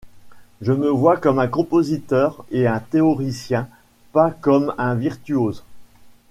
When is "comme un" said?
1.17-1.45, 4.31-4.95